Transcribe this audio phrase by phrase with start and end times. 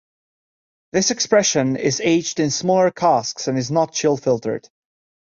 [0.93, 4.67] This expression is aged in smaller casks and is not chill filtered.